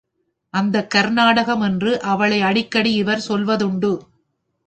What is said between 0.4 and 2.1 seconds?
அந்தக் கர்நாடகம் என்று